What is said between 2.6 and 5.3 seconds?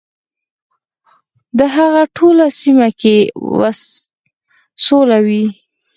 سیمه کې سوله